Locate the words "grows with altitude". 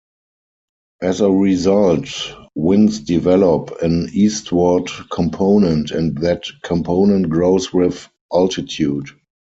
7.29-9.09